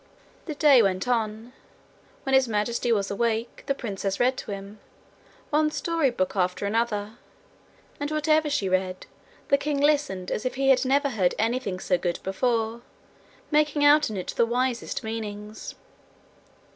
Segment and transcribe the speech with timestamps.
[0.47, 1.53] The day went on.
[2.23, 4.79] When His Majesty was awake, the princess read to him
[5.51, 7.19] one storybook after another;
[7.99, 9.05] and whatever she read,
[9.49, 12.81] the king listened as if he had never heard anything so good before,
[13.51, 15.75] making out in it the wisest meanings.